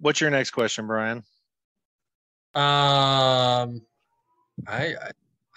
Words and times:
what's 0.00 0.20
your 0.20 0.30
next 0.30 0.50
question, 0.50 0.86
Brian? 0.86 1.18
Um, 2.54 3.82
I, 4.66 4.94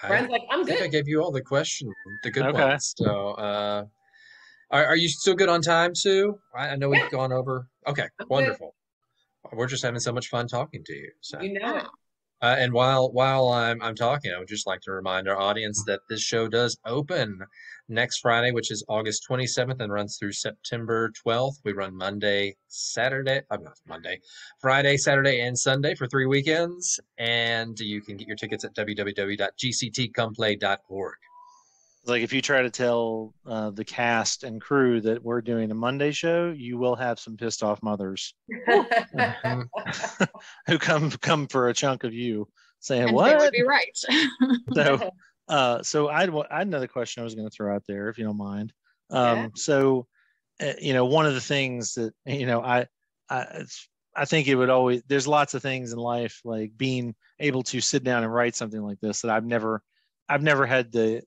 I, 0.02 0.08
Brian's 0.08 0.30
like, 0.30 0.42
I'm 0.50 0.62
I 0.62 0.66
think 0.66 0.82
I 0.82 0.88
gave 0.88 1.08
you 1.08 1.22
all 1.22 1.32
the 1.32 1.42
questions, 1.42 1.94
the 2.24 2.32
good 2.32 2.46
Okay. 2.46 2.62
ones. 2.62 2.94
So, 2.98 3.32
uh, 3.32 3.86
are, 4.70 4.86
are 4.86 4.96
you 4.96 5.10
still 5.10 5.36
good 5.36 5.50
on 5.50 5.62
time, 5.62 5.96
Sue? 5.96 6.38
I, 6.56 6.70
I 6.70 6.76
know 6.76 6.90
we've 6.90 7.00
Yeah. 7.00 7.10
gone 7.10 7.32
over. 7.32 7.68
Okay, 7.88 8.04
I'm 8.04 8.10
good. 8.20 8.30
wonderful. 8.30 8.76
We're 9.54 9.68
just 9.68 9.84
having 9.84 10.00
so 10.00 10.14
much 10.14 10.28
fun 10.28 10.48
talking 10.48 10.84
to 10.86 10.94
you. 10.94 11.12
So, 11.22 11.42
You 11.42 11.60
know 11.60 11.78
it. 11.78 11.86
Uh, 12.42 12.56
and 12.58 12.74
while 12.74 13.12
while 13.12 13.50
I'm 13.50 13.80
I'm 13.82 13.96
talking, 13.96 14.34
I 14.34 14.40
would 14.40 14.48
just 14.48 14.66
like 14.66 14.82
to 14.82 14.92
remind 14.92 15.30
our 15.30 15.40
audience 15.40 15.84
that 15.86 16.00
this 16.10 16.22
show 16.22 16.48
does 16.48 16.78
open 16.86 17.42
next 17.88 18.20
Friday, 18.20 18.52
which 18.52 18.72
is 18.72 18.84
August 18.88 19.26
27th, 19.30 19.80
and 19.80 19.92
runs 19.92 20.18
through 20.18 20.32
September 20.32 21.12
12th. 21.26 21.58
We 21.64 21.74
run 21.74 21.96
Monday, 21.96 22.56
Saturday. 22.68 23.42
I'm 23.52 23.64
not 23.64 23.78
Monday, 23.88 24.20
Friday, 24.60 24.98
Saturday, 24.98 25.42
and 25.42 25.56
Sunday 25.58 25.96
for 25.96 26.08
three 26.08 26.26
weekends. 26.26 27.00
And 27.18 27.80
you 27.80 28.02
can 28.02 28.18
get 28.18 28.28
your 28.28 28.38
tickets 28.38 28.66
at 28.66 28.76
www.gctcomplay.org. 28.76 31.16
Like 32.06 32.24
if 32.24 32.34
you 32.34 32.42
try 32.42 32.64
to 32.64 32.72
tell 32.72 33.34
uh, 33.46 33.70
the 33.70 33.86
cast 33.86 34.44
and 34.44 34.60
crew 34.60 35.02
that 35.02 35.24
we're 35.24 35.42
doing 35.42 35.70
a 35.70 35.76
Monday 35.76 36.12
show, 36.12 36.50
you 36.50 36.78
will 36.78 36.96
have 36.96 37.20
some 37.20 37.38
pissed 37.38 37.64
off 37.64 37.84
mothers 37.84 38.34
who 40.68 40.80
come 40.80 41.12
come 41.12 41.48
for 41.48 41.70
a 41.70 41.74
chunk 41.74 42.04
of 42.04 42.14
you 42.14 42.48
saying 42.80 43.04
and 43.04 43.10
they 43.12 43.14
what. 43.14 43.38
would 43.38 43.52
be 43.52 43.64
right. 43.64 43.98
so 44.74 45.12
uh 45.48 45.82
so 45.84 46.08
i'd 46.10 46.30
i 46.30 46.60
had 46.60 46.68
another 46.68 46.88
question 46.88 47.22
i 47.22 47.24
was 47.24 47.36
going 47.36 47.48
to 47.48 47.54
throw 47.54 47.74
out 47.74 47.84
there 47.88 48.10
if 48.10 48.18
you 48.18 48.24
don't 48.24 48.38
mind 48.38 48.72
um 49.10 49.38
Yeah. 49.38 49.48
so 49.56 50.08
uh, 50.62 50.74
you 50.80 50.94
know 50.94 51.06
one 51.06 51.26
of 51.26 51.34
the 51.34 51.42
things 51.42 51.94
that 51.96 52.14
you 52.26 52.46
know 52.46 52.62
i 52.62 52.86
i 53.30 53.42
it's, 53.56 53.90
i 54.16 54.26
think 54.26 54.48
it 54.48 54.56
would 54.56 54.70
always 54.70 55.02
there's 55.08 55.28
lots 55.28 55.54
of 55.54 55.62
things 55.62 55.94
in 55.94 56.00
life 56.00 56.42
like 56.46 56.72
being 56.78 57.16
able 57.40 57.64
to 57.64 57.82
sit 57.82 58.04
down 58.04 58.24
and 58.24 58.34
write 58.34 58.56
something 58.56 58.82
like 58.82 59.00
this 59.02 59.22
that 59.22 59.32
i've 59.32 59.46
never 59.46 59.82
i've 60.30 60.44
never 60.44 60.66
had 60.66 60.92
the 60.92 61.22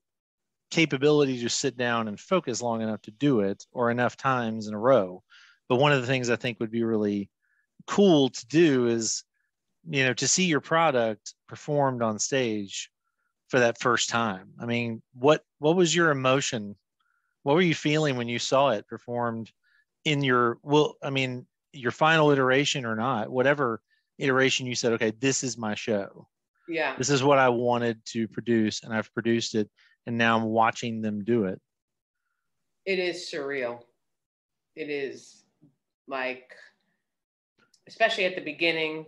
capability 0.71 1.39
to 1.41 1.49
sit 1.49 1.77
down 1.77 2.07
and 2.07 2.19
focus 2.19 2.61
long 2.61 2.81
enough 2.81 3.01
to 3.03 3.11
do 3.11 3.41
it 3.41 3.65
or 3.71 3.91
enough 3.91 4.17
times 4.17 4.67
in 4.67 4.73
a 4.73 4.79
row. 4.79 5.23
But 5.69 5.77
one 5.77 5.91
of 5.91 6.01
the 6.01 6.07
things 6.07 6.29
i 6.29 6.35
think 6.35 6.59
would 6.59 6.71
be 6.71 6.83
really 6.83 7.29
cool 7.87 8.29
to 8.29 8.45
do 8.47 8.87
is 8.87 9.23
you 9.87 10.03
know 10.03 10.13
to 10.13 10.27
see 10.27 10.45
your 10.45 10.61
product 10.61 11.33
performed 11.47 12.01
on 12.01 12.19
stage 12.19 12.89
for 13.47 13.59
that 13.59 13.79
first 13.79 14.09
time. 14.09 14.49
I 14.59 14.65
mean 14.65 15.01
what 15.13 15.43
what 15.59 15.75
was 15.75 15.95
your 15.95 16.11
emotion? 16.11 16.75
What 17.43 17.55
were 17.55 17.61
you 17.61 17.75
feeling 17.75 18.17
when 18.17 18.27
you 18.27 18.39
saw 18.39 18.69
it 18.69 18.87
performed 18.87 19.51
in 20.05 20.23
your 20.23 20.59
well 20.63 20.95
i 21.03 21.09
mean 21.09 21.45
your 21.73 21.91
final 21.91 22.31
iteration 22.31 22.85
or 22.85 22.95
not 22.95 23.29
whatever 23.29 23.81
iteration 24.19 24.65
you 24.65 24.75
said 24.75 24.93
okay 24.93 25.11
this 25.19 25.43
is 25.43 25.57
my 25.57 25.75
show. 25.75 26.27
Yeah. 26.67 26.95
this 26.97 27.09
is 27.09 27.23
what 27.23 27.37
i 27.37 27.49
wanted 27.49 28.03
to 28.05 28.27
produce 28.27 28.83
and 28.83 28.93
i've 28.93 29.13
produced 29.13 29.53
it 29.53 29.69
and 30.05 30.17
now 30.17 30.37
i'm 30.37 30.45
watching 30.45 31.01
them 31.01 31.23
do 31.23 31.45
it 31.45 31.59
It 32.85 32.99
is 32.99 33.29
surreal. 33.33 33.79
It 34.75 34.89
is 34.89 35.43
like, 36.07 36.51
especially 37.87 38.25
at 38.25 38.35
the 38.35 38.43
beginning, 38.43 39.05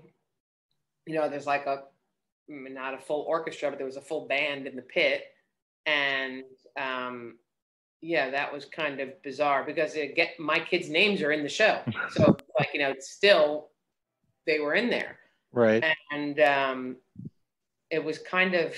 you 1.05 1.13
know, 1.15 1.29
there's 1.29 1.45
like 1.45 1.67
a 1.67 1.83
not 2.47 2.93
a 2.93 2.97
full 2.97 3.21
orchestra, 3.27 3.69
but 3.69 3.77
there 3.77 3.85
was 3.85 3.97
a 3.97 4.01
full 4.01 4.27
band 4.27 4.65
in 4.65 4.75
the 4.75 4.81
pit. 4.81 5.25
And 5.85 6.43
um, 6.79 7.37
yeah, 8.01 8.29
that 8.31 8.51
was 8.51 8.65
kind 8.65 8.99
of 8.99 9.21
bizarre 9.21 9.63
because 9.63 9.95
it 9.95 10.15
get 10.15 10.39
my 10.39 10.59
kids' 10.59 10.89
names 10.89 11.21
are 11.21 11.31
in 11.31 11.43
the 11.43 11.49
show. 11.49 11.81
So, 12.11 12.35
like, 12.57 12.69
you 12.73 12.79
know, 12.79 12.89
it's 12.89 13.11
still, 13.11 13.69
they 14.47 14.59
were 14.59 14.73
in 14.73 14.89
there. 14.89 15.19
right 15.51 15.83
and 16.11 16.39
um, 16.39 16.95
it 17.89 18.03
was 18.03 18.17
kind 18.19 18.55
of 18.55 18.73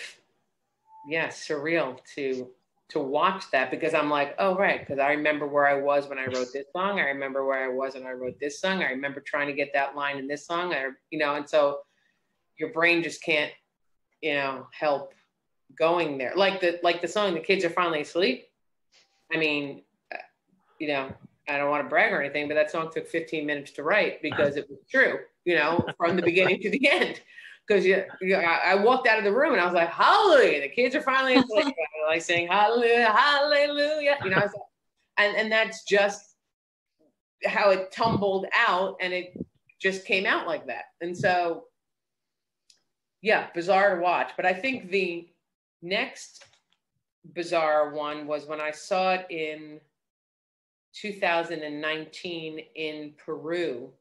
yeah 1.09 1.27
surreal 1.27 1.97
to 2.15 2.47
to 2.89 2.99
watch 2.99 3.49
that 3.51 3.71
because 3.71 3.93
I'm 3.93 4.09
like 4.09 4.35
oh 4.39 4.55
right 4.55 4.79
because 4.79 4.99
I 4.99 5.11
remember 5.11 5.47
where 5.47 5.67
I 5.67 5.79
was 5.79 6.07
when 6.07 6.19
I 6.19 6.25
wrote 6.25 6.53
this 6.53 6.65
song. 6.75 6.99
I 6.99 7.03
remember 7.03 7.45
where 7.45 7.63
I 7.63 7.73
was 7.73 7.95
when 7.95 8.05
I 8.05 8.11
wrote 8.11 8.39
this 8.39 8.59
song. 8.59 8.83
I 8.83 8.89
remember 8.89 9.19
trying 9.19 9.47
to 9.47 9.53
get 9.53 9.71
that 9.73 9.95
line 9.95 10.17
in 10.17 10.27
this 10.27 10.45
song. 10.45 10.73
I 10.73 10.89
you 11.11 11.19
know 11.19 11.35
and 11.35 11.49
so 11.49 11.79
your 12.57 12.71
brain 12.71 13.03
just 13.03 13.23
can't 13.23 13.51
you 14.21 14.35
know 14.35 14.67
help 14.71 15.13
going 15.77 16.17
there. 16.17 16.33
Like 16.35 16.61
the 16.61 16.79
like 16.83 17.01
the 17.01 17.07
song 17.07 17.33
the 17.33 17.39
kids 17.39 17.65
are 17.65 17.69
finally 17.69 18.01
asleep. 18.01 18.47
I 19.33 19.37
mean 19.37 19.83
you 20.79 20.87
know 20.87 21.11
I 21.47 21.57
don't 21.57 21.69
want 21.69 21.83
to 21.83 21.89
brag 21.89 22.13
or 22.13 22.21
anything 22.21 22.47
but 22.47 22.53
that 22.53 22.71
song 22.71 22.91
took 22.91 23.07
15 23.07 23.45
minutes 23.45 23.71
to 23.71 23.83
write 23.83 24.21
because 24.21 24.55
it 24.55 24.69
was 24.69 24.79
true 24.89 25.19
you 25.45 25.55
know 25.55 25.85
from 25.97 26.15
the 26.15 26.21
beginning 26.21 26.61
to 26.61 26.69
the 26.69 26.89
end 26.89 27.21
because 27.69 27.85
you, 27.85 28.03
I 28.35 28.75
walked 28.75 29.07
out 29.07 29.19
of 29.19 29.23
the 29.23 29.31
room 29.31 29.53
and 29.53 29.61
I 29.61 29.65
was 29.65 29.75
like, 29.75 29.89
Hallelujah! 29.89 30.61
The 30.61 30.69
kids 30.69 30.95
are 30.95 31.01
finally 31.01 31.35
asleep. 31.35 31.75
Like 32.07 32.21
saying 32.23 32.47
Hallelujah, 32.47 33.13
Hallelujah. 33.15 34.17
You 34.23 34.31
know, 34.31 34.37
like- 34.37 34.51
and 35.19 35.37
and 35.37 35.51
that's 35.51 35.83
just 35.83 36.35
how 37.45 37.69
it 37.69 37.91
tumbled 37.91 38.47
out, 38.57 38.97
and 38.99 39.13
it 39.13 39.33
just 39.79 40.05
came 40.05 40.25
out 40.25 40.47
like 40.47 40.65
that. 40.67 40.85
And 41.01 41.15
so, 41.15 41.65
yeah, 43.21 43.47
bizarre 43.53 43.95
to 43.97 44.01
watch. 44.01 44.31
But 44.35 44.45
I 44.45 44.53
think 44.53 44.89
the 44.89 45.27
next 45.81 46.43
bizarre 47.33 47.93
one 47.93 48.25
was 48.27 48.47
when 48.47 48.59
I 48.59 48.71
saw 48.71 49.13
it 49.13 49.27
in 49.29 49.79
2019 50.93 52.59
in 52.75 53.13
Peru 53.23 53.91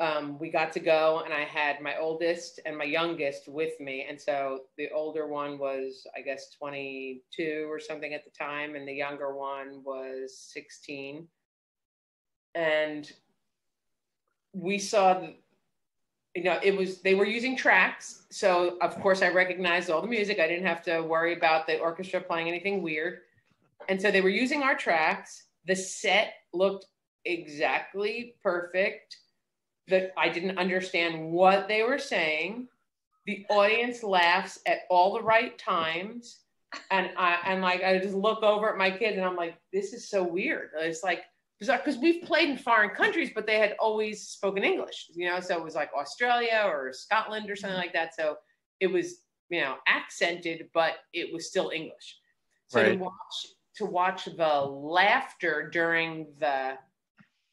um, 0.00 0.38
we 0.38 0.50
got 0.50 0.72
to 0.72 0.80
go 0.80 1.22
and 1.24 1.32
I 1.32 1.44
had 1.44 1.80
my 1.80 1.96
oldest 1.98 2.60
and 2.66 2.76
my 2.76 2.84
youngest 2.84 3.48
with 3.48 3.78
me. 3.80 4.06
And 4.08 4.20
so 4.20 4.60
the 4.76 4.88
older 4.90 5.26
one 5.26 5.58
was, 5.58 6.06
I 6.16 6.20
guess, 6.20 6.50
22 6.58 7.66
or 7.70 7.78
something 7.78 8.12
at 8.12 8.24
the 8.24 8.30
time, 8.30 8.74
and 8.74 8.86
the 8.86 8.92
younger 8.92 9.34
one 9.34 9.82
was 9.84 10.38
16. 10.52 11.26
And 12.54 13.10
we 14.52 14.78
saw, 14.78 15.22
you 16.34 16.44
know, 16.44 16.58
it 16.62 16.76
was, 16.76 17.00
they 17.00 17.14
were 17.14 17.26
using 17.26 17.56
tracks. 17.56 18.26
So, 18.30 18.78
of 18.80 18.98
course, 19.00 19.22
I 19.22 19.28
recognized 19.28 19.90
all 19.90 20.02
the 20.02 20.08
music. 20.08 20.40
I 20.40 20.48
didn't 20.48 20.66
have 20.66 20.82
to 20.82 21.02
worry 21.02 21.36
about 21.36 21.66
the 21.66 21.78
orchestra 21.78 22.20
playing 22.20 22.48
anything 22.48 22.82
weird. 22.82 23.20
And 23.88 24.00
so 24.00 24.10
they 24.10 24.20
were 24.20 24.28
using 24.28 24.62
our 24.62 24.74
tracks. 24.74 25.44
The 25.66 25.76
set 25.76 26.34
looked 26.52 26.86
exactly 27.24 28.34
perfect 28.42 29.16
that 29.88 30.12
I 30.16 30.28
didn't 30.28 30.58
understand 30.58 31.30
what 31.30 31.68
they 31.68 31.82
were 31.82 31.98
saying. 31.98 32.68
The 33.26 33.44
audience 33.50 34.02
laughs 34.02 34.58
at 34.66 34.80
all 34.90 35.14
the 35.14 35.22
right 35.22 35.58
times. 35.58 36.40
And 36.90 37.10
I 37.16 37.38
and 37.46 37.62
like 37.62 37.82
I 37.82 37.98
just 37.98 38.14
look 38.14 38.42
over 38.42 38.70
at 38.70 38.76
my 38.76 38.90
kids 38.90 39.16
and 39.16 39.24
I'm 39.24 39.36
like, 39.36 39.56
this 39.72 39.92
is 39.92 40.08
so 40.08 40.22
weird. 40.22 40.70
It's 40.78 41.02
like 41.02 41.22
bizarre 41.58 41.78
because 41.78 41.96
uh, 41.96 42.00
we've 42.02 42.22
played 42.24 42.50
in 42.50 42.58
foreign 42.58 42.90
countries, 42.90 43.30
but 43.34 43.46
they 43.46 43.58
had 43.58 43.74
always 43.80 44.28
spoken 44.28 44.64
English, 44.64 45.06
you 45.14 45.28
know. 45.28 45.40
So 45.40 45.56
it 45.56 45.64
was 45.64 45.74
like 45.74 45.90
Australia 45.98 46.64
or 46.66 46.92
Scotland 46.92 47.48
or 47.50 47.56
something 47.56 47.74
mm-hmm. 47.74 47.86
like 47.86 47.94
that. 47.94 48.14
So 48.14 48.36
it 48.80 48.86
was, 48.86 49.22
you 49.48 49.60
know, 49.62 49.76
accented, 49.86 50.68
but 50.74 50.96
it 51.14 51.32
was 51.32 51.48
still 51.48 51.70
English. 51.70 52.18
So 52.68 52.82
Right. 52.82 52.92
to 52.92 52.98
watch 52.98 53.46
to 53.76 53.86
watch 53.86 54.24
the 54.26 54.60
laughter 54.60 55.70
during 55.72 56.26
the 56.38 56.76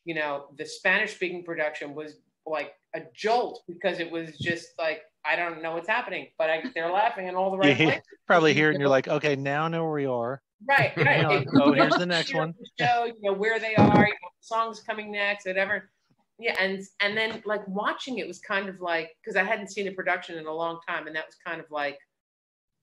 you 0.05 0.13
know, 0.13 0.45
the 0.57 0.65
Spanish 0.65 1.15
speaking 1.15 1.43
production 1.43 1.95
was 1.95 2.17
like 2.45 2.73
a 2.95 3.01
jolt 3.13 3.61
because 3.67 3.99
it 3.99 4.09
was 4.09 4.37
just 4.37 4.67
like, 4.77 5.01
I 5.25 5.35
don't 5.35 5.61
know 5.61 5.73
what's 5.73 5.87
happening, 5.89 6.27
but 6.37 6.49
I, 6.49 6.63
they're 6.73 6.91
laughing 6.91 7.27
in 7.27 7.35
all 7.35 7.51
the 7.51 7.57
right 7.59 7.75
places. 7.75 8.01
probably 8.27 8.53
hear 8.53 8.69
and 8.71 8.79
you're 8.79 8.89
like 8.89 9.07
okay 9.07 9.35
now 9.35 9.65
I 9.65 9.67
know 9.67 9.83
where 9.83 9.93
we 9.93 10.05
are 10.05 10.41
Right, 10.67 10.93
right. 10.97 11.07
Hang 11.07 11.25
on. 11.25 11.41
It- 11.41 11.47
Oh, 11.53 11.73
here's 11.73 11.95
the 11.97 12.05
next 12.05 12.33
one. 12.33 12.53
the 12.77 12.85
Show, 12.85 13.05
you 13.05 13.13
know, 13.21 13.33
where 13.33 13.59
they 13.59 13.75
are, 13.75 14.07
you 14.07 14.13
know, 14.13 14.29
songs 14.39 14.79
coming 14.79 15.11
next, 15.11 15.45
whatever. 15.45 15.91
Yeah, 16.39 16.55
and 16.59 16.81
and 17.01 17.15
then 17.15 17.41
like 17.45 17.65
watching 17.67 18.17
it 18.19 18.27
was 18.27 18.39
kind 18.39 18.67
of 18.69 18.79
like 18.81 19.11
because 19.21 19.35
I 19.35 19.43
hadn't 19.43 19.69
seen 19.69 19.87
a 19.87 19.91
production 19.91 20.37
in 20.37 20.47
a 20.47 20.53
long 20.53 20.79
time, 20.87 21.07
and 21.07 21.15
that 21.15 21.25
was 21.25 21.35
kind 21.45 21.59
of 21.59 21.67
like 21.71 21.97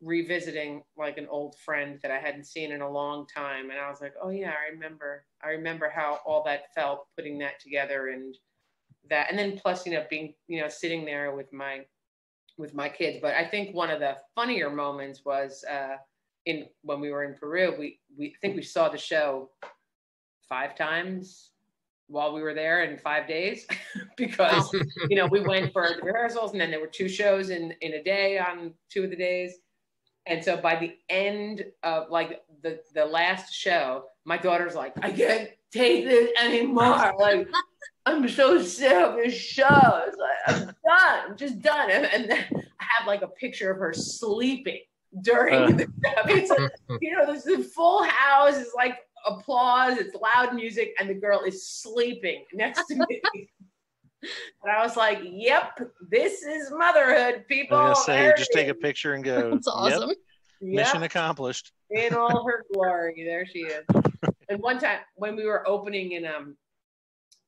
revisiting 0.01 0.83
like 0.97 1.19
an 1.19 1.27
old 1.31 1.57
friend 1.65 1.99
that 2.03 2.11
I 2.11 2.19
hadn't 2.19 2.45
seen 2.47 2.73
in 2.73 2.81
a 2.83 2.91
long 2.91 3.27
time, 3.27 3.71
and 3.71 3.79
I 3.79 3.89
was 3.89 4.01
like, 4.01 4.15
oh 4.23 4.31
yeah, 4.31 4.51
I 4.53 4.73
remember, 4.73 5.25
I 5.45 5.51
remember 5.51 5.91
how 5.95 6.19
all 6.27 6.43
that 6.45 6.75
felt 6.75 7.07
putting 7.17 7.39
that 7.39 7.61
together 7.61 8.09
and 8.09 8.35
that, 9.11 9.29
and 9.31 9.39
then 9.39 9.59
plus 9.59 9.87
you 9.87 9.93
know 9.93 10.05
being 10.09 10.35
you 10.49 10.61
know 10.61 10.69
sitting 10.69 11.05
there 11.05 11.35
with 11.35 11.53
my 11.53 11.85
with 12.59 12.75
my 12.75 12.89
kids. 12.89 13.19
But 13.21 13.35
I 13.35 13.45
think 13.45 13.75
one 13.75 13.91
of 13.91 14.01
the 14.01 14.17
funnier 14.35 14.71
moments 14.71 15.25
was. 15.25 15.65
uh 15.65 15.97
in 16.47 16.67
when 16.83 17.01
we 17.01 17.11
were 17.11 17.25
in 17.25 17.35
Peru, 17.35 17.75
we 17.79 18.01
we 18.17 18.29
I 18.29 18.39
think 18.41 18.57
we 18.57 18.63
saw 18.63 18.89
the 18.89 18.99
show 18.99 19.51
five 20.49 20.75
times 20.75 21.51
while 22.09 22.35
we 22.35 22.43
were 22.43 22.53
there 22.53 22.85
in 22.85 22.99
five 22.99 23.27
days 23.27 23.67
because 24.17 24.71
you 25.09 25.17
know 25.17 25.27
we 25.27 25.41
went 25.41 25.73
for 25.73 25.89
the 25.89 26.03
rehearsals 26.03 26.53
and 26.53 26.61
then 26.61 26.71
there 26.71 26.81
were 26.81 26.87
two 26.87 27.09
shows 27.09 27.51
in 27.51 27.73
in 27.81 27.95
a 27.95 28.03
day 28.03 28.39
on 28.39 28.75
two 28.91 29.05
of 29.05 29.11
the 29.11 29.17
days 29.17 29.59
and 30.27 30.45
so 30.45 30.57
by 30.57 30.77
the 30.77 30.95
end 31.09 31.65
of 31.85 32.11
like 32.11 32.43
the 32.63 32.81
the 32.95 33.05
last 33.05 33.55
show 33.55 34.05
my 34.27 34.37
daughter's 34.37 34.75
like 34.75 34.93
i 35.03 35.11
can't 35.11 35.49
take 35.73 36.05
this 36.05 36.31
anymore 36.39 37.15
like 37.19 37.49
I'm 38.05 38.29
so 38.29 38.61
sick 38.61 38.93
of 38.93 39.17
this 39.17 39.35
show. 39.35 40.03
It's 40.07 40.17
like, 40.17 40.57
I'm 40.59 40.65
done. 40.67 40.75
I'm 41.31 41.37
just 41.37 41.61
done. 41.63 41.91
And, 41.91 42.05
and 42.07 42.31
then 42.31 42.45
I 42.53 42.85
have 42.99 43.07
like 43.07 43.23
a 43.23 43.29
picture 43.29 43.71
of 43.71 43.79
her 43.79 43.93
sleeping 43.93 44.81
during 45.23 45.55
Uh. 45.55 45.67
the 45.77 45.87
I 46.25 46.27
mean, 46.27 46.39
it's 46.43 46.51
like, 46.51 46.71
you 47.01 47.17
know, 47.17 47.33
this 47.33 47.47
is 47.47 47.73
full 47.73 48.03
house. 48.05 48.57
It's 48.59 48.75
like 48.75 48.99
applause. 49.27 49.99
It's 49.99 50.17
loud 50.17 50.55
music, 50.55 50.95
and 50.99 51.09
the 51.09 51.15
girl 51.15 51.43
is 51.47 51.69
sleeping 51.69 52.45
next 52.53 52.87
to 52.87 52.97
me. 52.97 53.23
and 54.23 54.73
I 54.77 54.83
was 54.83 54.97
like, 54.97 55.21
"Yep, 55.23 55.81
this 56.11 56.43
is 56.43 56.73
motherhood, 56.73 57.35
I 57.35 57.45
people." 57.49 57.79
was 57.79 58.05
gonna 58.07 58.31
say, 58.31 58.35
just 58.37 58.53
take 58.53 58.69
a 58.69 58.75
picture 58.75 59.15
and 59.15 59.23
go. 59.23 59.51
That's 59.53 59.69
awesome. 59.69 60.09
Yep, 60.09 60.19
Yep. 60.65 60.77
mission 60.77 61.03
accomplished. 61.05 61.73
in 61.91 62.15
all 62.15 62.45
her 62.47 62.65
glory. 62.73 63.25
There 63.27 63.45
she 63.47 63.61
is. 63.61 63.85
And 64.49 64.61
one 64.61 64.79
time 64.79 65.01
when 65.17 65.35
we 65.37 65.45
were 65.45 65.67
opening 65.69 66.13
in 66.13 66.25
um 66.27 66.57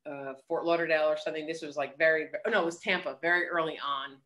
uh, 0.07 0.35
Fort 0.47 0.65
Lauderdale 0.65 1.07
or 1.07 1.17
something, 1.17 1.47
this 1.47 1.63
was 1.63 1.77
like 1.77 1.97
very 1.99 2.29
oh 2.47 2.51
no, 2.51 2.63
it 2.63 2.67
was 2.67 2.79
Tampa, 2.79 3.17
very 3.23 3.47
early 3.47 3.79
on 3.85 4.17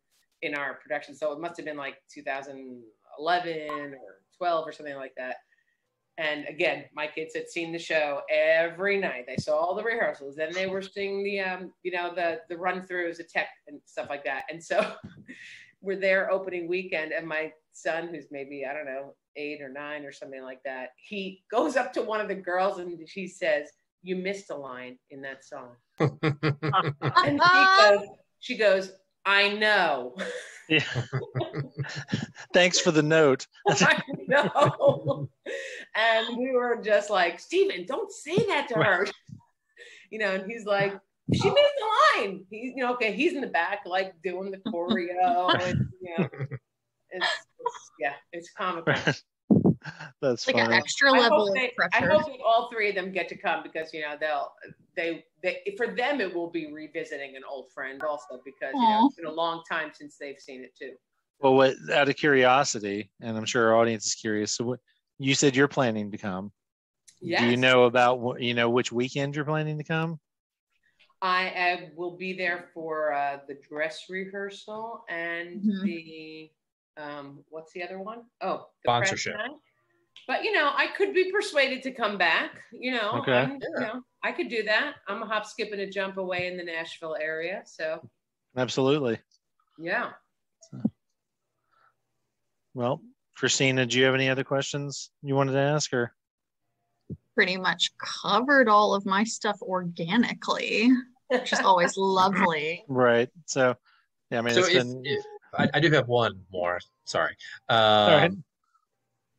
in 0.41 0.55
our 0.55 0.75
production. 0.75 1.15
So 1.15 1.31
it 1.31 1.39
must 1.39 1.57
have 1.57 1.65
been 1.65 1.77
like 1.77 1.95
2011 2.13 3.69
or 3.69 3.97
12 4.37 4.67
or 4.67 4.71
something 4.71 4.95
like 4.95 5.13
that. 5.17 5.37
And 6.17 6.45
again, 6.47 6.85
my 6.93 7.07
kids 7.07 7.33
had 7.33 7.47
seen 7.47 7.71
the 7.71 7.79
show 7.79 8.21
every 8.29 8.97
night. 8.97 9.23
They 9.25 9.37
saw 9.37 9.57
all 9.57 9.73
the 9.73 9.83
rehearsals, 9.83 10.35
then 10.35 10.51
they 10.53 10.67
were 10.67 10.81
seeing 10.81 11.23
the 11.23 11.39
um, 11.39 11.73
you 11.83 11.91
know, 11.91 12.13
the 12.13 12.41
the 12.49 12.57
run 12.57 12.81
throughs, 12.81 13.17
the 13.17 13.23
tech 13.23 13.47
and 13.67 13.79
stuff 13.85 14.07
like 14.09 14.25
that. 14.25 14.43
And 14.51 14.61
so 14.61 14.93
we're 15.81 15.99
there 15.99 16.29
opening 16.29 16.67
weekend, 16.67 17.13
and 17.13 17.25
my 17.25 17.53
son, 17.71 18.09
who's 18.09 18.25
maybe 18.31 18.65
I 18.65 18.73
don't 18.73 18.85
know 18.85 19.15
eight 19.37 19.61
or 19.61 19.69
nine 19.69 20.03
or 20.03 20.11
something 20.11 20.43
like 20.43 20.61
that, 20.63 20.89
he 20.97 21.43
goes 21.49 21.77
up 21.77 21.93
to 21.93 22.01
one 22.01 22.19
of 22.19 22.27
the 22.27 22.35
girls 22.35 22.79
and 22.79 23.07
she 23.07 23.25
says, 23.25 23.69
"You 24.01 24.15
missed 24.15 24.49
a 24.49 24.55
line 24.55 24.97
in 25.09 25.21
that 25.21 25.43
song." 25.43 25.75
And 25.99 27.41
she 27.53 27.67
goes, 27.79 28.07
she 28.39 28.57
goes, 28.57 28.91
"I 29.25 29.49
know, 29.49 30.15
Yeah. 30.67 30.83
Thanks 32.53 32.79
for 32.79 32.91
the 32.91 33.03
note. 33.03 33.47
I 33.67 34.01
know," 34.27 35.29
and 35.95 36.37
we 36.37 36.51
were 36.51 36.81
just 36.83 37.09
like, 37.09 37.39
"Steven, 37.39 37.85
don't 37.85 38.11
say 38.11 38.35
that 38.47 38.67
to 38.69 38.75
her," 38.75 39.07
you 40.09 40.19
know. 40.19 40.33
And 40.35 40.49
he's 40.49 40.65
like. 40.65 40.97
She 41.31 41.47
missed 41.47 41.73
the 41.77 42.21
line. 42.21 42.43
He's, 42.49 42.73
you 42.75 42.83
know, 42.83 42.93
okay. 42.93 43.11
He's 43.13 43.33
in 43.33 43.41
the 43.41 43.47
back, 43.47 43.81
like 43.85 44.15
doing 44.23 44.49
the 44.49 44.57
choreo, 44.71 45.53
and 45.61 45.87
you 46.01 46.15
know, 46.17 46.27
it's, 47.11 47.27
it's 47.59 47.91
yeah, 47.99 48.13
it's 48.33 48.49
comical. 48.57 48.95
That's 50.21 50.47
like 50.47 50.55
an 50.55 50.63
funny. 50.63 50.77
extra 50.77 51.11
I 51.11 51.19
level 51.19 51.39
hope, 51.39 51.49
of 51.49 51.55
they, 51.55 51.71
I 51.93 52.05
hope 52.05 52.31
all 52.45 52.69
three 52.71 52.89
of 52.89 52.95
them 52.95 53.11
get 53.11 53.27
to 53.29 53.37
come 53.37 53.63
because 53.63 53.93
you 53.93 54.01
know 54.01 54.15
they'll 54.19 54.51
they 54.95 55.25
they 55.43 55.73
for 55.77 55.87
them 55.87 56.21
it 56.21 56.33
will 56.33 56.49
be 56.49 56.71
revisiting 56.71 57.35
an 57.35 57.43
old 57.49 57.71
friend 57.73 58.01
also 58.03 58.41
because 58.43 58.73
you 58.75 58.89
know 58.89 59.05
it's 59.07 59.15
been 59.15 59.25
a 59.25 59.31
long 59.31 59.63
time 59.69 59.91
since 59.93 60.17
they've 60.17 60.39
seen 60.39 60.63
it 60.63 60.75
too. 60.77 60.93
Well, 61.39 61.55
what 61.55 61.75
out 61.93 62.09
of 62.09 62.17
curiosity, 62.17 63.09
and 63.21 63.37
I'm 63.37 63.45
sure 63.45 63.69
our 63.69 63.77
audience 63.77 64.05
is 64.05 64.15
curious. 64.15 64.55
So, 64.55 64.65
what 64.65 64.79
you 65.19 65.35
said 65.35 65.55
you're 65.55 65.69
planning 65.69 66.11
to 66.11 66.17
come? 66.17 66.51
Yes, 67.21 67.41
Do 67.41 67.47
you 67.47 67.57
know 67.57 67.83
about 67.83 68.41
you 68.41 68.53
know 68.53 68.69
which 68.69 68.91
weekend 68.91 69.35
you're 69.35 69.45
planning 69.45 69.77
to 69.77 69.83
come? 69.83 70.19
I 71.21 71.49
uh, 71.49 71.77
will 71.95 72.15
be 72.15 72.33
there 72.33 72.69
for 72.73 73.13
uh, 73.13 73.39
the 73.47 73.55
dress 73.55 74.05
rehearsal 74.09 75.03
and 75.09 75.61
Mhm. 75.61 75.83
the 75.83 76.51
um 76.97 77.43
what's 77.49 77.71
the 77.73 77.83
other 77.83 77.99
one? 77.99 78.23
Oh, 78.41 78.69
the 78.83 78.87
press 78.87 79.09
Sponsorship. 79.09 79.35
Night. 80.27 80.37
But 80.37 80.43
you 80.43 80.51
know, 80.53 80.71
I 80.75 80.87
could 80.87 81.13
be 81.13 81.31
persuaded 81.31 81.83
to 81.83 81.91
come 81.91 82.17
back. 82.17 82.51
You 82.71 82.93
know, 82.93 83.11
Okay. 83.19 83.33
I'm- 83.33 83.59
you 83.61 83.79
know, 83.79 84.01
I 84.23 84.31
could 84.31 84.49
do 84.49 84.63
that. 84.63 84.95
I'm 85.07 85.21
a 85.23 85.25
hop, 85.25 85.45
skip, 85.45 85.71
and 85.71 85.81
a 85.81 85.89
jump 85.89 86.17
away 86.17 86.47
in 86.47 86.57
the 86.57 86.63
Nashville 86.63 87.15
area. 87.19 87.61
So 87.65 88.07
Absolutely. 88.57 89.19
yeah. 89.77 90.11
Well, 92.73 93.01
Christina, 93.35 93.85
do 93.85 93.97
you 93.97 94.05
have 94.05 94.15
any 94.15 94.29
other 94.29 94.43
questions 94.43 95.11
you 95.21 95.35
wanted 95.35 95.53
to 95.53 95.59
ask 95.59 95.91
her? 95.91 96.13
Pretty 97.35 97.57
much 97.57 97.91
covered 97.97 98.67
all 98.67 98.93
of 98.93 99.05
my 99.05 99.23
stuff 99.23 99.61
organically, 99.61 100.91
which 101.29 101.53
is 101.53 101.59
always 101.61 101.95
lovely. 101.97 102.83
Right. 102.87 103.29
So, 103.45 103.75
yeah, 104.29 104.39
I 104.39 104.41
mean, 104.41 104.53
so 104.53 104.59
it's 104.61 104.69
if, 104.69 104.75
been 104.83 105.01
if- 105.05 105.25
I, 105.57 105.67
I 105.73 105.79
do 105.79 105.89
have 105.91 106.07
one 106.07 106.45
more. 106.51 106.79
Sorry. 107.05 107.35
Um, 107.69 107.77
all 107.79 108.17
right. 108.17 108.31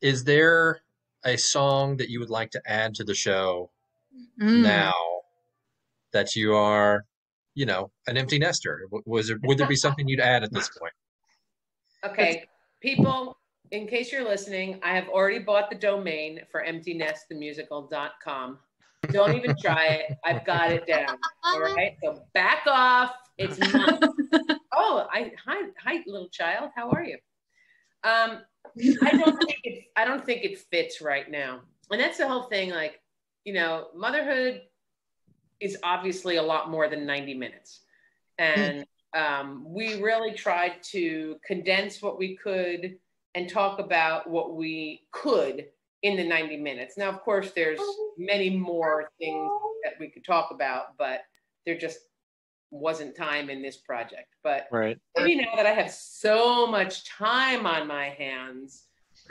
Is 0.00 0.24
there 0.24 0.80
a 1.24 1.36
song 1.36 1.96
that 1.98 2.08
you 2.08 2.18
would 2.20 2.30
like 2.30 2.50
to 2.52 2.62
add 2.66 2.94
to 2.96 3.04
the 3.04 3.14
show 3.14 3.70
Mm. 4.40 4.62
now 4.62 4.94
that 6.12 6.34
you 6.34 6.54
are, 6.54 7.04
you 7.54 7.66
know, 7.66 7.90
an 8.06 8.16
empty 8.16 8.38
nester? 8.38 8.88
Was 9.06 9.28
there 9.28 9.38
would 9.42 9.58
there 9.58 9.68
be 9.68 9.76
something 9.76 10.08
you'd 10.08 10.20
add 10.20 10.42
at 10.42 10.52
this 10.52 10.68
point? 10.78 10.92
Okay, 12.04 12.46
people, 12.80 13.36
in 13.70 13.86
case 13.86 14.10
you're 14.10 14.24
listening, 14.24 14.80
I 14.82 14.94
have 14.94 15.08
already 15.08 15.38
bought 15.38 15.68
the 15.70 15.76
domain 15.76 16.40
for 16.50 16.64
emptynestthemusical.com. 16.66 18.58
Don't 19.12 19.34
even 19.36 19.54
try 19.60 19.86
it. 19.86 20.16
I've 20.24 20.44
got 20.44 20.72
it 20.72 20.86
down. 20.86 21.16
All 21.44 21.60
right. 21.60 21.96
So 22.02 22.22
back 22.34 22.66
off. 22.66 23.12
It's 23.38 23.58
not. 23.58 24.02
oh, 24.74 25.06
I 25.12 25.32
hi 25.46 25.68
hi 25.82 26.02
little 26.06 26.28
child. 26.28 26.70
How 26.74 26.90
are 26.90 27.04
you? 27.04 27.18
Um, 28.04 28.42
I 29.02 29.10
don't 29.16 29.38
think 29.42 29.60
it 29.64 29.84
I 29.96 30.04
don't 30.04 30.24
think 30.24 30.44
it 30.44 30.58
fits 30.70 31.00
right 31.00 31.30
now. 31.30 31.60
And 31.90 32.00
that's 32.00 32.18
the 32.18 32.28
whole 32.28 32.44
thing, 32.44 32.70
like, 32.70 33.00
you 33.44 33.52
know, 33.52 33.88
motherhood 33.94 34.62
is 35.58 35.76
obviously 35.82 36.36
a 36.36 36.42
lot 36.42 36.70
more 36.70 36.88
than 36.88 37.04
90 37.04 37.34
minutes. 37.34 37.80
And 38.38 38.86
um, 39.14 39.64
we 39.66 40.00
really 40.00 40.32
tried 40.32 40.82
to 40.92 41.36
condense 41.44 42.00
what 42.00 42.18
we 42.18 42.36
could 42.36 42.96
and 43.34 43.48
talk 43.48 43.78
about 43.78 44.30
what 44.30 44.56
we 44.56 45.02
could 45.12 45.66
in 46.02 46.16
the 46.16 46.24
90 46.24 46.56
minutes. 46.58 46.96
Now, 46.96 47.10
of 47.10 47.20
course, 47.20 47.50
there's 47.52 47.80
many 48.16 48.50
more 48.50 49.10
things 49.18 49.50
that 49.84 49.94
we 50.00 50.08
could 50.08 50.24
talk 50.24 50.50
about, 50.50 50.96
but 50.96 51.22
they're 51.66 51.78
just 51.78 51.98
wasn't 52.70 53.16
time 53.16 53.50
in 53.50 53.62
this 53.62 53.76
project. 53.78 54.34
But 54.42 54.68
Right. 54.70 54.98
maybe 55.16 55.36
now 55.36 55.56
that 55.56 55.66
I 55.66 55.72
have 55.72 55.90
so 55.90 56.66
much 56.66 57.08
time 57.08 57.66
on 57.66 57.86
my 57.86 58.10
hands, 58.10 58.86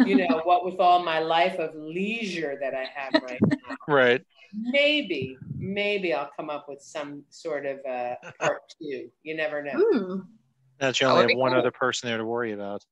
you 0.06 0.16
know, 0.18 0.42
what 0.44 0.66
with 0.66 0.80
all 0.80 1.04
my 1.04 1.20
life 1.20 1.58
of 1.60 1.74
leisure 1.76 2.58
that 2.62 2.74
I 2.74 2.86
have 2.94 3.14
right 3.22 3.42
now, 3.42 3.76
Right. 3.88 4.22
maybe, 4.54 5.38
maybe 5.58 6.14
I'll 6.14 6.32
come 6.36 6.50
up 6.50 6.68
with 6.68 6.82
some 6.82 7.24
sort 7.30 7.66
of 7.66 7.80
uh, 7.90 8.16
part 8.40 8.62
two. 8.82 9.10
You 9.24 9.36
never 9.36 9.64
know. 9.64 9.80
Ooh. 9.80 10.28
That 10.80 11.00
you 11.02 11.08
only 11.08 11.34
have 11.34 11.38
one 11.38 11.52
cool. 11.52 11.60
other 11.60 11.72
person 11.72 12.10
there 12.10 12.18
to 12.18 12.26
worry 12.26 12.54
about. 12.54 12.86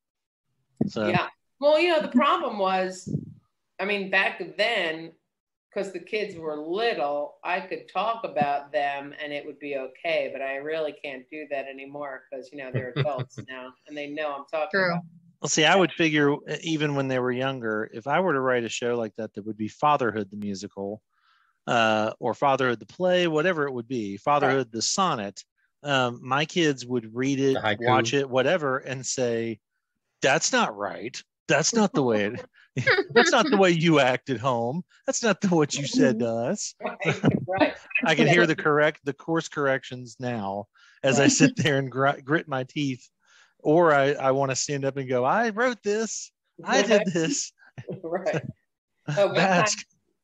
So, 0.88 1.08
Yeah. 1.08 1.28
Well, 1.60 1.80
you 1.80 1.90
know, 1.90 2.02
the 2.02 2.10
problem 2.10 2.60
was, 2.60 3.12
I 3.80 3.86
mean, 3.86 4.10
back 4.12 4.42
then, 4.58 5.12
because 5.78 5.94
the 5.94 6.00
kids 6.00 6.36
were 6.36 6.58
little, 6.58 7.36
I 7.44 7.60
could 7.60 7.88
talk 7.88 8.24
about 8.24 8.72
them 8.72 9.14
and 9.22 9.32
it 9.32 9.46
would 9.46 9.60
be 9.60 9.78
okay, 9.78 10.30
but 10.34 10.42
I 10.42 10.56
really 10.56 10.96
can't 11.04 11.24
do 11.30 11.46
that 11.52 11.68
anymore 11.68 12.24
because, 12.30 12.50
you 12.52 12.58
know, 12.58 12.72
they're 12.72 12.96
adults 13.00 13.44
now 13.48 13.74
and 13.88 13.96
they 13.96 14.08
know 14.08 14.34
I'm 14.34 14.46
talking 14.50 14.80
True. 14.80 14.94
about. 14.94 15.04
well, 15.42 15.50
see, 15.50 15.66
I 15.66 15.76
would 15.76 15.92
figure 15.92 16.36
even 16.64 16.96
when 16.96 17.08
they 17.08 17.20
were 17.20 17.32
younger, 17.32 17.92
if 17.94 18.08
I 18.08 18.20
were 18.22 18.34
to 18.34 18.40
write 18.40 18.64
a 18.64 18.70
show 18.70 18.96
like 18.96 19.16
that, 19.18 19.36
that 19.36 19.46
would 19.46 19.58
be 19.58 19.68
Fatherhood 19.68 20.32
the 20.32 20.38
musical, 20.38 21.04
uh, 21.68 22.12
or 22.20 22.34
Fatherhood 22.34 22.80
the 22.80 22.88
play, 22.88 23.28
whatever 23.28 23.68
it 23.68 23.74
would 23.74 23.88
be, 23.88 24.18
Fatherhood 24.18 24.72
the 24.72 24.82
sonnet. 24.82 25.44
Um, 25.84 26.20
my 26.24 26.46
kids 26.46 26.88
would 26.88 27.14
read 27.14 27.40
it, 27.40 27.58
watch 27.80 28.16
it, 28.16 28.28
whatever, 28.28 28.80
and 28.80 29.06
say, 29.06 29.60
"That's 30.24 30.52
not 30.52 30.76
right. 30.76 31.22
That's 31.48 31.74
not 31.74 31.94
the 31.94 32.04
way 32.04 32.26
it. 32.26 32.46
That's 33.14 33.32
not 33.32 33.50
the 33.50 33.58
way 33.58 33.72
you 33.72 34.00
act 34.00 34.30
at 34.30 34.40
home. 34.40 34.84
That's 35.06 35.24
not 35.24 35.42
the 35.42 35.48
what 35.50 35.74
you 35.74 35.88
said 35.88 36.20
to 36.20 36.28
us." 36.28 36.76
Right, 37.06 37.24
right. 37.48 37.74
I 38.06 38.16
can 38.16 38.28
hear 38.28 38.46
the 38.46 38.56
correct 38.56 39.02
the 39.04 39.14
course 39.14 39.48
corrections 39.48 40.18
now 40.20 40.66
as 41.04 41.20
I 41.20 41.28
sit 41.28 41.56
there 41.58 41.78
and 41.78 41.92
gr- 41.92 42.22
grit 42.24 42.48
my 42.48 42.64
teeth, 42.64 43.08
or 43.60 43.94
I 43.94 44.12
I 44.14 44.32
want 44.32 44.52
to 44.52 44.56
stand 44.56 44.86
up 44.86 44.98
and 44.98 45.10
go, 45.10 45.24
"I 45.24 45.50
wrote 45.50 45.82
this. 45.84 46.32
I 46.64 46.82
did 46.82 47.08
this." 47.14 47.52
right. 48.04 48.44
Oh, 49.18 49.28
one 49.28 49.36
time, 49.36 49.66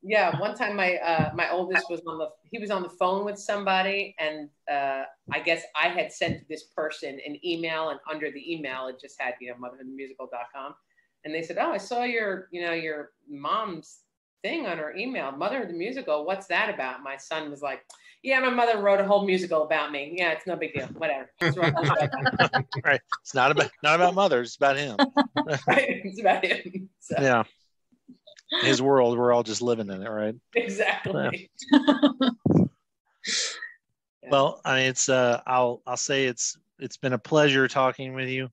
yeah, 0.02 0.38
one 0.38 0.54
time 0.54 0.76
my 0.76 0.96
uh, 0.96 1.30
my 1.34 1.50
oldest 1.50 1.88
was 1.88 2.02
on 2.06 2.18
the 2.18 2.28
he 2.50 2.58
was 2.58 2.70
on 2.70 2.82
the 2.82 2.90
phone 2.90 3.24
with 3.24 3.38
somebody, 3.38 4.14
and 4.18 4.50
uh, 4.70 5.04
I 5.32 5.40
guess 5.40 5.62
I 5.74 5.88
had 5.88 6.12
sent 6.12 6.46
this 6.48 6.64
person 6.76 7.18
an 7.26 7.38
email, 7.44 7.88
and 7.88 7.98
under 8.10 8.30
the 8.30 8.52
email 8.52 8.86
it 8.88 9.00
just 9.00 9.16
had 9.18 9.34
you 9.40 9.48
know 9.48 9.54
motherhoodmusical.com, 9.54 10.74
and 11.24 11.34
they 11.34 11.42
said, 11.42 11.58
"Oh, 11.58 11.72
I 11.72 11.78
saw 11.78 12.04
your 12.04 12.48
you 12.50 12.62
know 12.62 12.72
your 12.72 13.10
mom's 13.28 14.00
thing 14.42 14.66
on 14.66 14.78
her 14.78 14.94
email, 14.94 15.32
Motherhood 15.32 15.68
the 15.68 15.74
Musical. 15.74 16.24
What's 16.24 16.46
that 16.48 16.72
about?" 16.72 17.02
My 17.02 17.16
son 17.16 17.50
was 17.50 17.62
like, 17.62 17.82
"Yeah, 18.22 18.40
my 18.40 18.50
mother 18.50 18.78
wrote 18.78 19.00
a 19.00 19.04
whole 19.04 19.24
musical 19.26 19.62
about 19.64 19.92
me. 19.92 20.14
Yeah, 20.16 20.32
it's 20.32 20.46
no 20.46 20.56
big 20.56 20.74
deal. 20.74 20.86
Whatever. 20.98 21.30
Just 21.40 21.58
wrote 21.58 21.72
a 21.72 21.76
whole 21.76 21.84
show 21.84 21.94
about 21.94 22.54
me." 22.54 22.64
right. 22.84 23.00
It's 23.22 23.34
not 23.34 23.50
about 23.50 23.70
not 23.82 23.96
about 23.96 24.14
mothers. 24.14 24.48
It's 24.48 24.56
about 24.56 24.76
him. 24.76 24.98
Right? 25.46 26.00
it's 26.04 26.20
about 26.20 26.42
him. 26.44 26.88
So, 27.00 27.16
Yeah. 27.20 27.44
His 28.62 28.80
world. 28.80 29.18
We're 29.18 29.32
all 29.32 29.42
just 29.42 29.60
living 29.60 29.90
in 29.90 30.02
it, 30.02 30.08
right? 30.08 30.34
Exactly. 30.54 31.50
Yeah. 31.70 32.30
Well, 34.30 34.60
I 34.64 34.76
mean, 34.76 34.86
it's 34.86 35.08
uh, 35.08 35.42
I'll 35.46 35.82
I'll 35.86 35.96
say 35.96 36.24
it's 36.26 36.56
it's 36.78 36.96
been 36.96 37.12
a 37.12 37.18
pleasure 37.18 37.68
talking 37.68 38.14
with 38.14 38.28
you. 38.28 38.48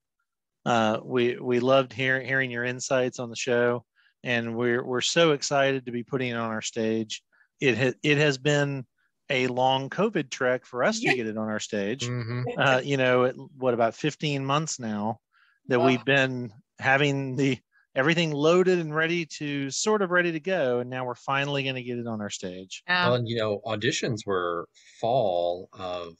Uh, 0.66 1.00
we 1.04 1.38
we 1.40 1.60
loved 1.60 1.92
hearing 1.94 2.28
hearing 2.28 2.52
your 2.52 2.64
insights 2.64 3.20
on 3.20 3.30
the 3.30 3.36
show, 3.36 3.84
and 4.24 4.56
we're 4.56 4.84
we're 4.86 5.02
so 5.02 5.32
excited 5.32 5.86
to 5.86 5.92
be 5.92 6.04
putting 6.04 6.30
it 6.30 6.36
on 6.38 6.52
our 6.52 6.62
stage. 6.62 7.24
It 7.60 7.78
has 7.78 7.96
it 8.04 8.18
has 8.18 8.38
been 8.38 8.86
a 9.30 9.48
long 9.48 9.90
COVID 9.90 10.30
trek 10.30 10.66
for 10.66 10.84
us 10.84 11.00
Yeah. 11.02 11.12
to 11.12 11.18
get 11.18 11.28
it 11.28 11.38
on 11.38 11.48
our 11.48 11.60
stage. 11.60 12.06
Mhm. 12.08 12.44
Uh, 12.58 12.82
you 12.84 12.98
know, 12.98 13.24
it, 13.24 13.36
what 13.58 13.74
about 13.74 13.96
15 13.96 14.46
months 14.46 14.78
now 14.78 15.20
that 15.68 15.80
Wow. 15.80 15.86
we've 15.88 16.04
been 16.06 16.52
having 16.80 17.38
the 17.38 17.58
everything 17.96 18.32
loaded 18.32 18.80
and 18.80 18.94
ready 18.96 19.26
to 19.26 19.70
sort 19.72 20.02
of 20.02 20.12
ready 20.12 20.32
to 20.34 20.40
go, 20.40 20.80
and 20.80 20.90
now 20.90 21.06
we're 21.06 21.16
finally 21.16 21.64
going 21.64 21.76
to 21.76 21.84
get 21.84 21.98
it 21.98 22.08
on 22.08 22.22
our 22.22 22.30
stage. 22.30 22.84
Yeah. 22.88 23.08
Well, 23.08 23.16
and 23.16 23.28
you 23.28 23.38
know, 23.38 23.62
auditions 23.66 24.26
were 24.26 24.68
fall 25.00 25.70
of 25.74 26.16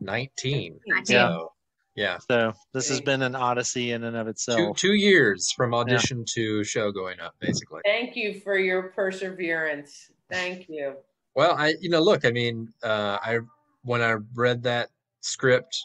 19. 0.00 0.80
19. 0.86 1.06
So, 1.06 1.52
yeah. 1.98 2.18
So 2.30 2.52
this 2.72 2.88
has 2.90 3.00
been 3.00 3.22
an 3.22 3.34
odyssey 3.34 3.90
in 3.90 4.04
and 4.04 4.16
of 4.16 4.28
itself. 4.28 4.76
two 4.76 4.94
years 4.94 5.50
from 5.50 5.74
audition 5.74 6.24
to 6.34 6.62
show 6.62 6.92
going 6.92 7.18
up, 7.18 7.34
basically. 7.40 7.80
Thank 7.84 8.14
you 8.14 8.38
for 8.40 8.56
your 8.56 8.84
perseverance. 8.90 10.12
Thank 10.30 10.68
you. 10.68 10.94
Well, 11.34 11.56
I, 11.58 11.74
you 11.80 11.90
know, 11.90 12.00
look, 12.00 12.24
I 12.24 12.30
mean, 12.30 12.72
uh, 12.84 13.18
I, 13.20 13.40
when 13.82 14.00
I 14.00 14.14
read 14.34 14.62
that 14.62 14.90
script, 15.22 15.76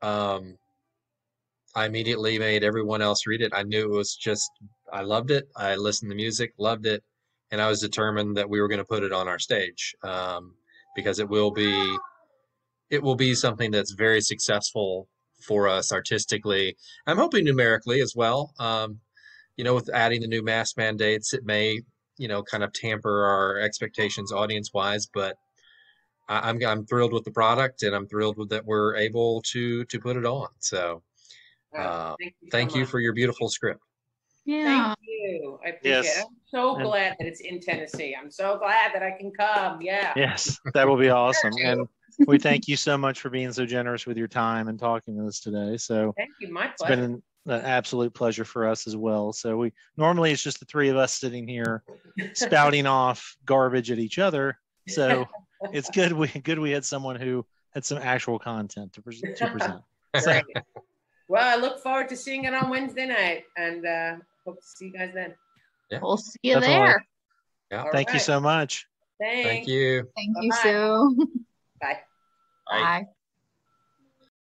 um, 0.00 0.56
I 1.74 1.84
immediately 1.84 2.38
made 2.38 2.64
everyone 2.64 3.02
else 3.02 3.26
read 3.26 3.42
it. 3.42 3.52
I 3.54 3.62
knew 3.62 3.84
it 3.84 3.94
was 3.94 4.16
just, 4.16 4.50
I 4.90 5.02
loved 5.02 5.30
it. 5.30 5.46
I 5.56 5.76
listened 5.76 6.10
to 6.10 6.16
music, 6.16 6.54
loved 6.56 6.86
it, 6.86 7.04
and 7.50 7.60
I 7.60 7.68
was 7.68 7.80
determined 7.80 8.34
that 8.38 8.48
we 8.48 8.62
were 8.62 8.68
going 8.68 8.78
to 8.78 8.84
put 8.84 9.02
it 9.02 9.12
on 9.12 9.28
our 9.28 9.38
stage 9.38 9.94
um, 10.04 10.54
because 10.96 11.18
it 11.18 11.28
will 11.28 11.50
be, 11.50 11.96
it 12.88 13.02
will 13.02 13.14
be 13.14 13.34
something 13.34 13.70
that's 13.70 13.92
very 13.92 14.22
successful 14.22 15.06
for 15.42 15.68
us 15.68 15.92
artistically. 15.92 16.76
I'm 17.06 17.16
hoping 17.16 17.44
numerically 17.44 18.00
as 18.00 18.14
well. 18.14 18.54
Um, 18.58 19.00
you 19.56 19.64
know, 19.64 19.74
with 19.74 19.90
adding 19.92 20.20
the 20.20 20.26
new 20.26 20.42
mask 20.42 20.76
mandates, 20.76 21.34
it 21.34 21.44
may, 21.44 21.82
you 22.16 22.28
know, 22.28 22.42
kind 22.42 22.64
of 22.64 22.72
tamper 22.72 23.24
our 23.24 23.58
expectations 23.58 24.32
audience 24.32 24.72
wise, 24.72 25.06
but 25.06 25.36
I, 26.28 26.48
I'm 26.48 26.64
I'm 26.64 26.86
thrilled 26.86 27.12
with 27.12 27.24
the 27.24 27.30
product 27.30 27.82
and 27.82 27.94
I'm 27.94 28.06
thrilled 28.06 28.38
with 28.38 28.50
that 28.50 28.64
we're 28.64 28.96
able 28.96 29.42
to 29.52 29.84
to 29.84 30.00
put 30.00 30.16
it 30.16 30.24
on. 30.24 30.48
So 30.58 31.02
Uh, 31.76 32.14
thank 32.18 32.34
you, 32.40 32.50
so 32.50 32.50
thank 32.50 32.74
you 32.74 32.86
for 32.86 33.00
your 33.00 33.12
beautiful 33.12 33.48
script. 33.48 33.80
Yeah. 34.50 34.86
Thank 34.86 34.98
you. 35.06 35.58
I 35.64 35.68
appreciate 35.70 36.04
Yes. 36.04 36.18
it. 36.18 36.24
I'm 36.26 36.36
so 36.46 36.74
And- 36.76 36.84
glad 36.84 37.16
that 37.18 37.26
it's 37.28 37.40
in 37.40 37.60
Tennessee. 37.60 38.16
I'm 38.20 38.30
so 38.30 38.58
glad 38.58 38.92
that 38.94 39.02
I 39.02 39.12
can 39.12 39.30
come. 39.30 39.80
Yeah. 39.80 40.12
Yes, 40.16 40.58
that 40.74 40.88
will 40.88 40.96
be 40.96 41.08
awesome. 41.22 41.52
And 41.62 41.86
we 42.26 42.38
thank 42.38 42.66
you 42.66 42.76
so 42.76 42.98
much 42.98 43.20
for 43.20 43.30
being 43.30 43.52
so 43.52 43.64
generous 43.64 44.06
with 44.06 44.16
your 44.16 44.26
time 44.28 44.66
and 44.68 44.78
talking 44.78 45.16
to 45.18 45.26
us 45.26 45.38
today. 45.40 45.76
So 45.76 46.12
Thank 46.16 46.30
you. 46.40 46.52
My 46.52 46.66
pleasure. 46.76 46.92
It's 46.92 47.00
been 47.00 47.04
an, 47.04 47.22
an 47.46 47.64
absolute 47.64 48.12
pleasure 48.12 48.44
for 48.44 48.66
us 48.66 48.86
as 48.88 48.96
well. 48.96 49.32
So 49.32 49.56
we 49.56 49.72
normally 49.96 50.32
it's 50.32 50.42
just 50.42 50.58
the 50.58 50.66
three 50.66 50.88
of 50.88 50.96
us 50.96 51.14
sitting 51.14 51.46
here 51.46 51.84
spouting 52.34 52.86
off 53.00 53.36
garbage 53.44 53.90
at 53.92 53.98
each 54.00 54.18
other. 54.18 54.58
So 54.88 55.26
it's 55.72 55.88
good 55.90 56.12
we 56.12 56.26
good 56.28 56.58
we 56.58 56.72
had 56.72 56.84
someone 56.84 57.16
who 57.16 57.46
had 57.72 57.84
some 57.84 57.98
actual 57.98 58.38
content 58.38 58.92
to, 58.94 59.02
pres- 59.02 59.20
to 59.36 59.46
present. 59.50 59.80
So, 60.18 60.40
well, 61.28 61.56
I 61.56 61.60
look 61.60 61.80
forward 61.80 62.08
to 62.08 62.16
seeing 62.16 62.44
it 62.46 62.52
on 62.54 62.68
Wednesday 62.68 63.06
night 63.06 63.44
and 63.56 63.86
uh, 63.86 64.16
hope 64.44 64.60
to 64.60 64.66
see 64.66 64.86
you 64.86 64.92
guys 64.92 65.12
then. 65.14 65.34
We'll 66.00 66.16
see 66.16 66.38
you 66.42 66.54
Definitely. 66.54 66.76
there. 66.76 67.06
Yeah. 67.70 67.82
All 67.84 67.92
thank 67.92 68.12
you 68.12 68.18
so 68.18 68.40
much. 68.40 68.86
Thanks. 69.18 69.48
Thank 69.48 69.66
you. 69.68 70.08
Thank 70.16 70.36
you, 70.40 70.50
Bye-bye. 70.50 70.62
Sue. 70.62 71.16
Bye. 71.80 71.98
Bye. 72.68 72.80
Bye. 72.82 73.06